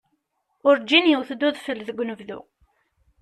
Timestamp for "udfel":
1.47-1.79